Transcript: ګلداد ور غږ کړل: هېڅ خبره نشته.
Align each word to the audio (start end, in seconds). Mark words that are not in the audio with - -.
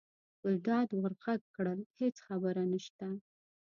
ګلداد 0.43 0.89
ور 1.01 1.13
غږ 1.23 1.41
کړل: 1.55 1.79
هېڅ 1.99 2.15
خبره 2.27 2.63
نشته. 2.71 3.07